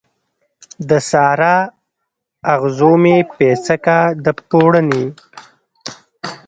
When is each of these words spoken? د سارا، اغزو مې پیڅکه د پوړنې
د 0.89 0.91
سارا، 1.09 1.57
اغزو 2.53 2.91
مې 3.03 3.17
پیڅکه 3.35 3.99
د 4.23 4.25
پوړنې 4.47 5.05